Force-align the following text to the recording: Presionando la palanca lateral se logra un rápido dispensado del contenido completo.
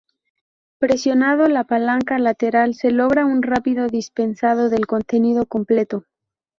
Presionando 0.79 1.47
la 1.47 1.63
palanca 1.63 2.17
lateral 2.17 2.73
se 2.73 2.89
logra 2.89 3.23
un 3.27 3.43
rápido 3.43 3.85
dispensado 3.85 4.67
del 4.71 4.87
contenido 4.87 5.45
completo. 5.45 6.05